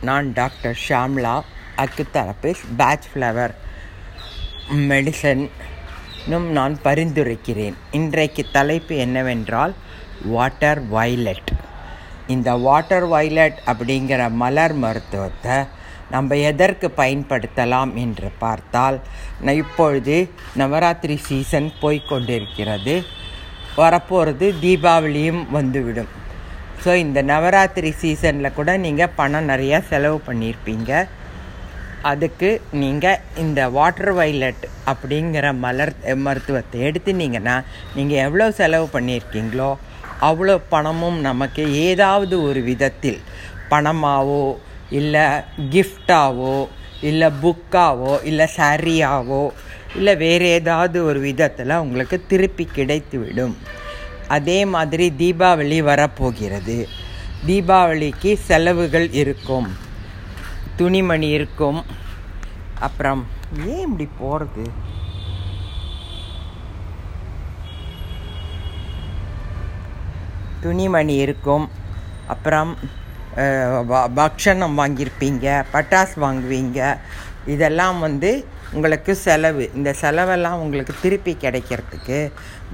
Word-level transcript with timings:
நான் 0.00 0.32
doctor 0.32 0.78
Shamla 0.88 1.40
acutherapist 1.76 2.68
Bach 2.76 3.06
flower 3.14 3.54
மெடிசனும் 4.70 5.48
நான் 6.26 6.78
பரிந்துரைக்கிறேன். 6.84 7.74
இன்றைக்கு 7.90 8.44
தலைப்பு 8.52 8.96
என்னவென்றால் 8.96 9.74
வாட்டர் 10.24 10.88
வயலட். 10.88 11.50
இந்த 12.26 12.54
வாட்டர் 12.54 13.06
வயலட் 13.06 13.58
அப்படிங்கிற 13.66 14.30
மலர் 14.30 14.72
மருத்துவத்தை 14.72 15.56
நம்ம 16.10 16.36
எதற்கு 16.36 16.92
பயன்படுத்தலாம் 16.96 17.94
என்று 17.94 18.30
பார்த்தால் 18.38 19.00
நான் 19.40 19.54
இப்பொழுது 19.54 20.30
நவராத்திரி 20.58 21.16
சீசன் 21.16 21.72
போய்க்கொண்டிருக்கிறது 21.82 23.04
வரப்போகிறது 23.76 24.54
தீபாவளியும் 24.62 25.42
வந்துவிடும். 25.50 26.17
ஸோ 26.82 26.90
இந்த 27.04 27.18
நவராத்திரி 27.30 27.90
சீசனில் 28.00 28.56
கூட 28.58 28.70
நீங்கள் 28.84 29.14
பணம் 29.20 29.48
நிறையா 29.52 29.78
செலவு 29.90 30.18
பண்ணியிருப்பீங்க. 30.28 30.90
அதுக்கு 32.10 32.48
நீங்கள் 32.82 33.22
இந்த 33.42 33.60
வாட்டர் 33.76 34.12
வைலட் 34.18 34.64
அப்படிங்கிற 34.90 35.46
மலர் 35.64 35.92
மருத்துவத்தை 36.26 36.80
எடுத்துனீங்கன்னா 36.88 37.56
நீங்கள் 37.96 38.22
எவ்வளோ 38.26 38.46
செலவு 38.60 38.86
பண்ணியிருக்கீங்களோ 38.96 39.70
அவ்வளோ 40.28 40.54
பணமும் 40.74 41.18
நமக்கு 41.28 41.64
ஏதாவது 41.86 42.36
ஒரு 42.48 42.60
விதத்தில் 42.68 43.20
பணமாவோ 43.72 44.44
இல்லை 44.98 45.26
கிஃப்டாவோ 45.74 46.56
இல்லை 47.08 47.28
புக்காவோ 47.42 48.14
இல்லை 48.30 48.46
சாரியாவோ 48.58 49.42
இல்லை 49.98 50.14
வேறு 50.22 50.46
ஏதாவது 50.58 50.98
ஒரு 51.08 51.20
விதத்தில் 51.26 51.80
உங்களுக்கு 51.84 52.16
திருப்பி 52.30 52.64
கிடைத்துவிடும். 52.78 53.54
அதே 54.28 54.58
மாதிரி 54.74 55.06
தீபாவளி 55.18 55.78
வரப்போகிறது. 55.90 56.78
தீபாவளிக்கு 57.46 58.30
செலவுகள் 58.48 59.08
இருக்கும். 59.22 59.68
துணிமணி 60.76 61.28
இருக்கும். 61.38 61.80
அப்புறம் 62.86 63.22
ஏன் 63.66 63.84
இப்படி 63.86 64.06
போகிறது 64.18 64.64
துணிமணி 70.62 71.14
இருக்கும். 71.26 71.66
அப்புறம் 72.34 72.70
பக்ஷணம் 74.18 74.76
வாங்கியிருப்பீங்க 74.80 75.46
பட்டாசு 75.72 76.16
வாங்குவீங்க 76.24 76.80
இதெல்லாம் 77.54 77.98
வந்து 78.06 78.30
உங்களுக்கு 78.76 79.12
செலவு. 79.26 79.64
இந்த 79.78 79.90
செலவெல்லாம் 80.00 80.60
உங்களுக்கு 80.64 80.94
திருப்பி 81.02 81.32
கிடைக்கிறதுக்கு 81.44 82.18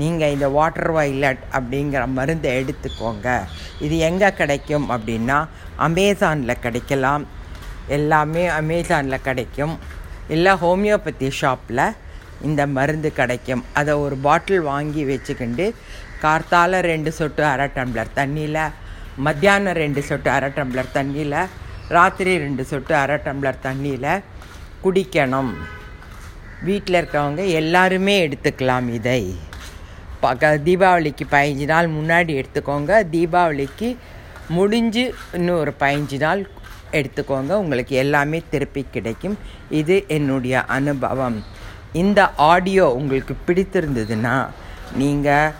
நீங்கள் 0.00 0.34
இந்த 0.34 0.48
வாட்டர் 0.56 0.92
வைலட் 0.96 1.42
அப்படிங்கிற 1.56 2.02
மருந்தை 2.18 2.50
எடுத்துக்கோங்க. 2.60 3.28
இது 3.86 3.96
எங்கே 4.08 4.30
கிடைக்கும் 4.40 4.86
அப்படின்னா 4.94 5.38
அமேசானில் 5.88 6.62
கிடைக்கலாம். 6.64 7.24
எல்லாமே 7.96 8.44
அமேசானில் 8.60 9.24
கிடைக்கும். 9.28 9.74
இல்லை 10.34 10.52
ஹோமியோபதி 10.64 11.30
ஷாப்பில் 11.40 11.86
இந்த 12.48 12.62
மருந்து 12.76 13.10
கிடைக்கும். 13.20 13.64
அதை 13.80 13.94
ஒரு 14.04 14.16
பாட்டில் 14.26 14.68
வாங்கி 14.70 15.02
வச்சுக்கிண்டு 15.10 15.66
கார்த்தால 16.24 16.80
ரெண்டு 16.92 17.10
சொட்டு 17.18 17.42
அரை 17.52 17.66
டம்ளர் 17.76 18.16
தண்ணியில் 18.18 18.62
மத்தியானம் 19.26 19.78
ரெண்டு 19.84 20.00
சொட்டு 20.08 20.28
அரை 20.36 20.48
டம்ளர் 20.58 20.94
தண்ணியில் 20.96 21.38
ராத்திரி 21.96 22.32
ரெண்டு 22.44 22.64
சொட்டு 22.70 22.92
அரை 23.02 23.16
டம்ளர் 23.26 23.64
தண்ணியில் 23.66 24.12
குடிக்கணும். 24.84 25.52
வீட்டில் 26.68 26.98
இருக்கவங்க 27.00 27.42
எல்லாருமே 27.60 28.14
எடுத்துக்கலாம் 28.26 28.88
இதை. 28.98 29.22
பக்க 30.24 30.48
தீபாவளிக்கு 30.66 31.24
பதினஞ்சு 31.34 31.66
நாள் 31.72 31.88
முன்னாடி 31.98 32.32
எடுத்துக்கோங்க. 32.40 32.92
தீபாவளிக்கு 33.14 33.88
முடிஞ்சு 34.56 35.04
இன்னும் 35.36 35.60
ஒரு 35.62 35.72
பதினஞ்சு 35.82 36.18
நாள் 36.24 36.42
எடுத்துக்கோங்க. 36.98 37.52
உங்களுக்கு 37.62 37.94
எல்லாமே 38.04 38.38
திருப்பி 38.52 38.82
கிடைக்கும். 38.96 39.36
இது 39.80 39.96
என்னுடைய 40.16 40.64
அனுபவம். 40.78 41.38
இந்த 42.02 42.20
ஆடியோ 42.52 42.86
உங்களுக்கு 42.98 43.34
பிடித்திருந்ததுன்னா 43.46 44.34
நீங்கள் 45.02 45.52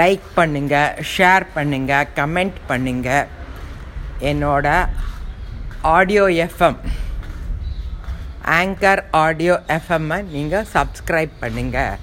லைக் 0.00 0.26
பண்ணுங்கள் 0.38 0.98
ஷேர் 1.12 1.46
பண்ணுங்கள் 1.54 2.08
கமெண்ட் 2.18 2.58
பண்ணுங்கள் 2.70 3.28
என்னோட 4.30 4.66
ஆடியோ 5.96 6.24
எஃப்எம் 6.46 6.80
ஆங்கர் 8.58 9.02
ஆடியோ 9.24 9.54
எஃப்எம்மை 9.76 10.18
நீங்கள் 10.34 10.68
சப்ஸ்கிரைப் 10.74 11.34
பண்ணுங்கள் 11.42 11.98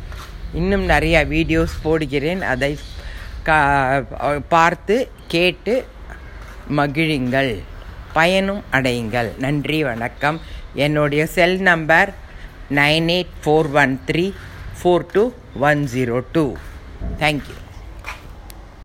இன்னும் 0.60 0.86
நிறைய 0.94 1.18
வீடியோஸ் 1.34 1.76
போடுகிறேன். 1.86 2.42
அதை 2.54 2.72
க 3.48 3.52
பார்த்து 4.54 4.96
கேட்டு 5.34 5.76
மகிழுங்கள். 6.80 7.54
பயனும் 8.18 8.64
அடையுங்கள். 8.78 9.30
நன்றி 9.46 9.80
வணக்கம். 9.90 10.40
என்னுடைய 10.86 11.24
cell 11.36 11.60
number 11.70 12.10
nine 12.80 13.10
eight 13.16 13.36
four 13.44 13.70
one 13.84 13.94
three 14.10 14.26
four 14.80 15.08
two 15.14 15.24
one 15.70 15.82
zero 15.94 16.18
two 16.36 16.46
thank you 17.24 17.56